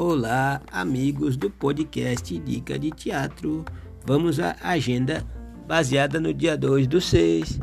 Olá, 0.00 0.62
amigos 0.70 1.36
do 1.36 1.50
podcast 1.50 2.38
Dica 2.38 2.78
de 2.78 2.92
Teatro. 2.92 3.64
Vamos 4.06 4.38
à 4.38 4.54
agenda 4.62 5.26
baseada 5.66 6.20
no 6.20 6.32
dia 6.32 6.56
2 6.56 6.86
do 6.86 7.00
6. 7.00 7.58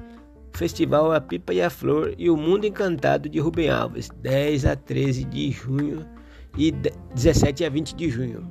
Festival 0.51 1.13
A 1.13 1.21
Pipa 1.21 1.53
e 1.53 1.61
a 1.61 1.69
Flor 1.69 2.13
e 2.17 2.29
o 2.29 2.35
Mundo 2.35 2.65
Encantado 2.65 3.29
de 3.29 3.39
Rubem 3.39 3.69
Alves, 3.69 4.09
10 4.21 4.65
a 4.65 4.75
13 4.75 5.23
de 5.23 5.49
junho 5.49 6.05
e 6.57 6.71
17 7.13 7.63
a 7.63 7.69
20 7.69 7.95
de 7.95 8.09
junho. 8.09 8.45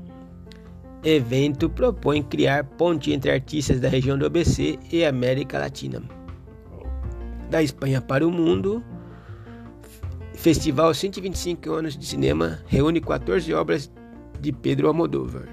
Evento 1.04 1.68
propõe 1.68 2.22
criar 2.22 2.64
ponte 2.64 3.12
entre 3.12 3.32
artistas 3.32 3.80
da 3.80 3.88
região 3.90 4.16
do 4.16 4.24
ABC 4.24 4.78
e 4.90 5.04
América 5.04 5.58
Latina. 5.58 6.02
Da 7.50 7.62
Espanha 7.62 8.00
para 8.00 8.26
o 8.26 8.30
mundo, 8.32 8.82
Festival 10.44 10.92
125 10.92 11.72
anos 11.72 11.96
de 11.96 12.04
cinema 12.04 12.62
reúne 12.66 13.00
14 13.00 13.54
obras 13.54 13.90
de 14.38 14.52
Pedro 14.52 14.88
Almodóvar. 14.88 15.48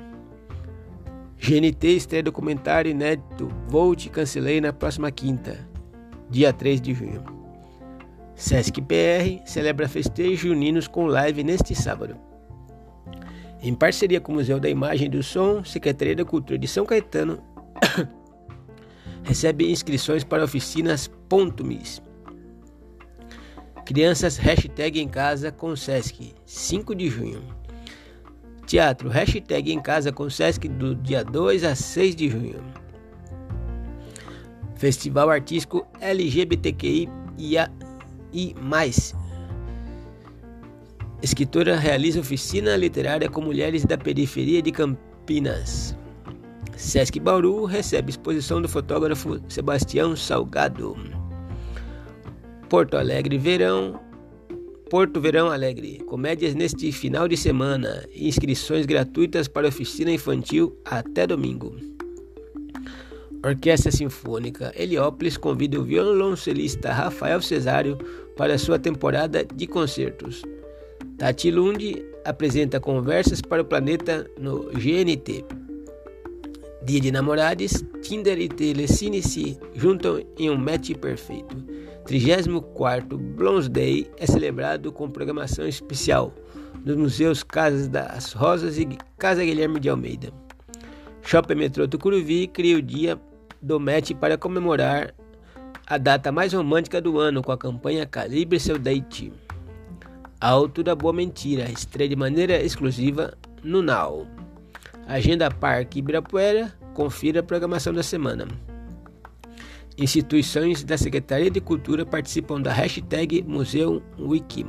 GNT 1.39 1.95
estreia 1.95 2.21
documentário 2.21 2.91
inédito 2.91 3.47
Vou 3.69 3.95
Te 3.95 4.09
Cancelei 4.09 4.59
na 4.59 4.73
próxima 4.73 5.09
quinta, 5.09 5.65
dia 6.29 6.51
3 6.51 6.81
de 6.81 6.93
junho. 6.93 7.23
Sesc 8.35 8.81
PR 8.81 9.41
celebra 9.45 9.87
festejos 9.87 10.39
juninos 10.39 10.89
com 10.89 11.05
live 11.05 11.41
neste 11.41 11.73
sábado. 11.73 12.17
Em 13.61 13.73
parceria 13.73 14.19
com 14.19 14.33
o 14.33 14.35
Museu 14.35 14.59
da 14.59 14.69
Imagem 14.69 15.07
e 15.07 15.09
do 15.09 15.23
Som, 15.23 15.63
Secretaria 15.63 16.17
da 16.17 16.25
Cultura 16.25 16.59
de 16.59 16.67
São 16.67 16.85
Caetano 16.85 17.41
recebe 19.23 19.71
inscrições 19.71 20.25
para 20.25 20.43
oficinas. 20.43 21.09
Crianças, 23.85 24.37
hashtag 24.37 24.99
em 25.01 25.07
casa 25.07 25.51
com 25.51 25.75
Sesc, 25.75 26.33
5 26.45 26.95
de 26.95 27.09
junho. 27.09 27.43
Teatro, 28.65 29.09
hashtag 29.09 29.71
em 29.71 29.81
casa 29.81 30.11
com 30.11 30.29
Sesc 30.29 30.67
do 30.67 30.95
dia 30.95 31.23
2 31.23 31.63
a 31.63 31.75
6 31.75 32.15
de 32.15 32.29
junho. 32.29 32.63
Festival 34.75 35.29
Artístico 35.29 35.85
LGBTQI 35.99 37.09
e 38.33 38.55
mais. 38.61 39.13
Escritora 41.21 41.77
realiza 41.77 42.19
oficina 42.19 42.75
literária 42.75 43.29
com 43.29 43.41
mulheres 43.41 43.85
da 43.85 43.97
periferia 43.97 44.61
de 44.61 44.71
Campinas. 44.71 45.95
Sesc 46.75 47.19
Bauru 47.19 47.65
recebe 47.65 48.09
exposição 48.09 48.61
do 48.61 48.67
fotógrafo 48.67 49.39
Sebastião 49.47 50.15
Salgado. 50.15 51.20
Porto 52.71 52.95
Alegre 52.95 53.37
Verão. 53.37 53.99
Porto 54.89 55.19
Verão 55.19 55.51
Alegre. 55.51 55.97
Comédias 56.05 56.55
neste 56.55 56.89
final 56.93 57.27
de 57.27 57.35
semana. 57.35 58.07
Inscrições 58.15 58.85
gratuitas 58.85 59.49
para 59.49 59.67
oficina 59.67 60.09
infantil 60.09 60.73
até 60.85 61.27
domingo. 61.27 61.75
Orquestra 63.43 63.91
Sinfônica 63.91 64.71
Heliópolis 64.73 65.35
convida 65.35 65.81
o 65.81 65.83
violoncelista 65.83 66.93
Rafael 66.93 67.41
Cesário 67.41 67.97
para 68.37 68.57
sua 68.57 68.79
temporada 68.79 69.43
de 69.43 69.67
concertos. 69.67 70.41
Tati 71.17 71.51
Lund 71.51 72.05
apresenta 72.23 72.79
conversas 72.79 73.41
para 73.41 73.63
o 73.63 73.65
planeta 73.65 74.25
no 74.39 74.71
GNT. 74.71 75.43
Dia 76.85 77.01
de 77.01 77.11
namorados, 77.11 77.83
Tinder 78.01 78.39
e 78.39 78.47
Telecine 78.47 79.21
se 79.21 79.57
juntam 79.75 80.23
em 80.39 80.49
um 80.49 80.55
match 80.55 80.93
perfeito. 80.95 81.70
34º 82.11 83.17
Blondes 83.17 83.69
Day 83.69 84.11
é 84.17 84.27
celebrado 84.27 84.91
com 84.91 85.09
programação 85.09 85.65
especial 85.65 86.33
nos 86.83 86.97
museus 86.97 87.41
Casas 87.41 87.87
das 87.87 88.33
Rosas 88.33 88.77
e 88.77 88.85
Casa 89.17 89.45
Guilherme 89.45 89.79
de 89.79 89.87
Almeida. 89.87 90.33
Shopping 91.21 91.55
Metrô 91.55 91.87
Tucuruvi 91.87 92.47
cria 92.47 92.77
o 92.77 92.81
dia 92.81 93.17
do 93.61 93.79
match 93.79 94.11
para 94.11 94.37
comemorar 94.37 95.13
a 95.87 95.97
data 95.97 96.33
mais 96.33 96.51
romântica 96.51 96.99
do 96.99 97.17
ano 97.17 97.41
com 97.41 97.53
a 97.53 97.57
campanha 97.57 98.05
Calibre 98.05 98.59
Seu 98.59 98.77
Date. 98.77 99.31
Alto 100.41 100.83
da 100.83 100.93
Boa 100.93 101.13
Mentira 101.13 101.71
estreia 101.71 102.09
de 102.09 102.15
maneira 102.17 102.61
exclusiva 102.61 103.37
no 103.63 103.81
Now. 103.81 104.27
Agenda 105.07 105.49
Parque 105.49 105.99
Ibirapuera, 105.99 106.73
confira 106.93 107.39
a 107.39 107.43
programação 107.43 107.93
da 107.93 108.03
semana. 108.03 108.47
Instituições 110.01 110.83
da 110.83 110.97
Secretaria 110.97 111.51
de 111.51 111.61
Cultura 111.61 112.03
participam 112.03 112.59
da 112.59 112.73
hashtag 112.73 113.43
Museu 113.43 114.01
Wiki. 114.17 114.65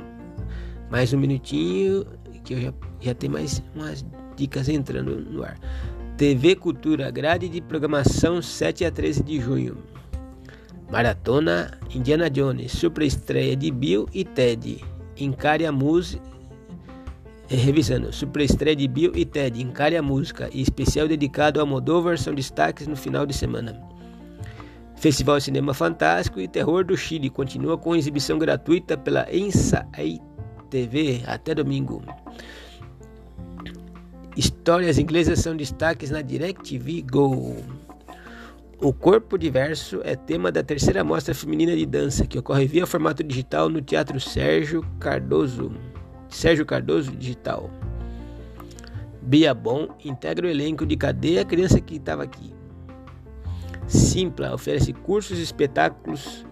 Mais 0.91 1.11
um 1.11 1.17
minutinho 1.17 2.05
que 2.43 2.53
eu 2.53 2.61
já, 2.61 2.73
já 3.01 3.15
tenho 3.15 3.33
mais 3.33 3.63
umas 3.73 4.05
dicas 4.35 4.69
entrando 4.69 5.19
no 5.19 5.43
ar. 5.43 5.57
TV 6.17 6.55
Cultura, 6.55 7.09
grade 7.09 7.49
de 7.49 7.61
programação 7.61 8.43
7 8.43 8.85
a 8.85 8.91
13 8.91 9.23
de 9.23 9.41
junho. 9.41 9.77
Maratona 10.91 11.79
Indiana 11.89 12.29
Jones, 12.29 12.71
super 12.71 13.03
estreia 13.03 13.55
de 13.55 13.71
Bill 13.71 14.07
e 14.13 14.23
Ted. 14.23 14.85
Encare 15.17 15.65
a 15.65 15.71
música. 15.71 16.21
Revisando, 17.47 18.13
super 18.13 18.43
estreia 18.43 18.75
de 18.75 18.87
Bill 18.87 19.13
e 19.15 19.25
Ted, 19.25 19.59
Encare 19.59 19.97
a 19.97 20.01
música 20.03 20.47
e 20.53 20.61
especial 20.61 21.07
dedicado 21.07 21.59
a 21.59 21.65
Moldova 21.65 22.15
são 22.17 22.35
destaques 22.35 22.85
no 22.85 22.95
final 22.95 23.25
de 23.25 23.33
semana. 23.33 23.92
Festival 25.03 25.41
Cinema 25.41 25.73
Fantástico 25.73 26.39
e 26.39 26.47
Terror 26.47 26.85
do 26.85 26.95
Chile 26.95 27.29
continua 27.29 27.77
com 27.77 27.93
exibição 27.93 28.39
gratuita 28.39 28.97
pela 28.97 29.27
Ensa 29.35 29.85
TV 30.69 31.21
até 31.27 31.53
domingo. 31.53 32.01
Histórias 34.37 34.97
inglesas 34.97 35.39
são 35.39 35.57
destaques 35.57 36.09
na 36.09 36.21
DirecTV 36.21 37.01
Go. 37.01 37.57
O 38.81 38.93
Corpo 38.93 39.37
Diverso 39.37 39.99
é 40.05 40.15
tema 40.15 40.53
da 40.53 40.63
terceira 40.63 41.03
mostra 41.03 41.35
feminina 41.35 41.75
de 41.75 41.85
dança, 41.85 42.25
que 42.25 42.39
ocorre 42.39 42.65
via 42.65 42.87
formato 42.87 43.25
digital 43.25 43.67
no 43.67 43.81
Teatro 43.81 44.21
Sérgio 44.21 44.85
Cardoso. 45.01 45.73
Sérgio 46.29 46.65
Cardoso 46.65 47.11
Digital. 47.11 47.69
Bia 49.21 49.53
Bom 49.53 49.89
integra 50.05 50.47
o 50.47 50.49
elenco 50.49 50.85
de 50.85 50.95
Cadê 50.95 51.39
a 51.39 51.45
Criança 51.45 51.81
que 51.81 51.97
estava 51.97 52.23
aqui? 52.23 52.62
Simpla 53.93 54.55
oferece 54.55 54.91
cursos, 54.91 55.37
espetáculos 55.37 56.43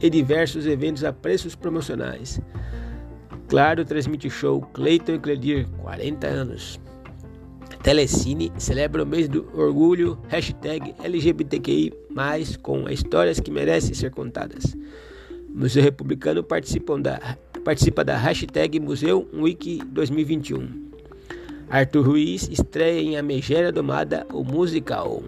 e 0.00 0.10
diversos 0.10 0.66
eventos 0.66 1.04
a 1.04 1.12
preços 1.12 1.54
promocionais. 1.54 2.40
Claro 3.46 3.84
transmite 3.84 4.28
show 4.28 4.60
Cleiton 4.74 5.12
e 5.12 5.18
Cledir, 5.20 5.68
40 5.80 6.26
anos. 6.26 6.80
Telecine 7.84 8.52
celebra 8.58 9.04
o 9.04 9.06
mês 9.06 9.28
do 9.28 9.48
orgulho, 9.54 10.18
hashtag 10.26 10.92
LGBTQI+, 11.04 11.92
com 12.60 12.88
histórias 12.88 13.38
que 13.38 13.52
merecem 13.52 13.94
ser 13.94 14.10
contadas. 14.10 14.76
Museu 15.48 15.84
Republicano 15.84 16.42
da, 16.42 17.38
participa 17.64 18.04
da 18.04 18.16
hashtag 18.16 18.80
Museu 18.80 19.28
Wiki 19.32 19.80
2021. 19.86 20.90
Arthur 21.70 22.06
Ruiz 22.06 22.48
estreia 22.48 23.00
em 23.00 23.16
A 23.16 23.22
Megera 23.22 23.70
Domada, 23.70 24.26
o 24.32 24.42
musical. 24.42 25.22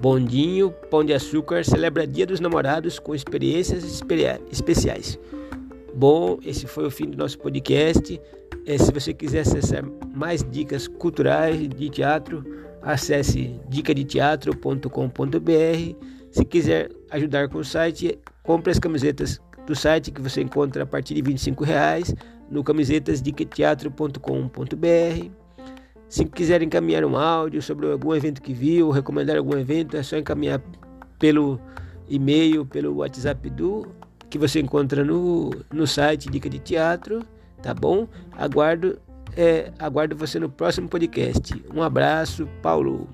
Bondinho 0.00 0.70
Pão 0.90 1.04
de 1.04 1.12
Açúcar 1.12 1.62
celebra 1.64 2.06
Dia 2.06 2.26
dos 2.26 2.40
Namorados 2.40 2.98
com 2.98 3.14
experiências 3.14 4.02
especiais. 4.50 5.18
Bom, 5.94 6.38
esse 6.44 6.66
foi 6.66 6.86
o 6.86 6.90
fim 6.90 7.10
do 7.10 7.18
nosso 7.18 7.38
podcast. 7.38 8.18
É, 8.64 8.78
se 8.78 8.90
você 8.92 9.12
quiser 9.12 9.40
acessar 9.40 9.84
mais 10.14 10.42
dicas 10.44 10.86
culturais 10.86 11.68
de 11.68 11.90
teatro, 11.90 12.44
acesse 12.82 13.58
dicadeteatro.com.br. 13.68 16.06
Se 16.30 16.44
quiser 16.44 16.90
ajudar 17.10 17.48
com 17.48 17.58
o 17.58 17.64
site, 17.64 18.16
compre 18.44 18.70
as 18.70 18.78
camisetas 18.78 19.40
do 19.66 19.74
site 19.74 20.12
que 20.12 20.22
você 20.22 20.40
encontra 20.40 20.84
a 20.84 20.86
partir 20.86 21.14
de 21.14 21.22
25 21.22 21.64
reais 21.64 22.14
no 22.50 22.62
camisetasdicateatro.com.br. 22.62 25.37
Se 26.08 26.24
quiser 26.24 26.62
encaminhar 26.62 27.04
um 27.04 27.16
áudio 27.16 27.60
sobre 27.60 27.90
algum 27.90 28.14
evento 28.14 28.40
que 28.40 28.54
viu, 28.54 28.90
recomendar 28.90 29.36
algum 29.36 29.58
evento, 29.58 29.96
é 29.96 30.02
só 30.02 30.16
encaminhar 30.16 30.60
pelo 31.18 31.60
e-mail, 32.08 32.64
pelo 32.64 32.96
WhatsApp 32.96 33.50
do 33.50 33.86
que 34.30 34.38
você 34.38 34.60
encontra 34.60 35.04
no, 35.04 35.50
no 35.72 35.86
site 35.86 36.30
Dica 36.30 36.48
de 36.48 36.58
Teatro, 36.58 37.22
tá 37.62 37.74
bom? 37.74 38.08
Aguardo, 38.32 38.98
é, 39.36 39.70
aguardo 39.78 40.16
você 40.16 40.38
no 40.38 40.48
próximo 40.48 40.88
podcast. 40.88 41.54
Um 41.74 41.82
abraço, 41.82 42.48
Paulo. 42.62 43.08